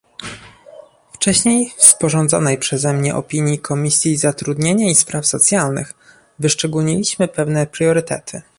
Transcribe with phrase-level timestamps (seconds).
[1.13, 5.93] Wcześniej w sporządzonej przeze mnie opinii Komisji Zatrudnienia i Spraw Socjalnych
[6.39, 8.41] wyszczególniliśmy pewne priorytety